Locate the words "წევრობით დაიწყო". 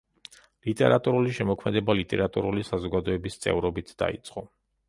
3.45-4.49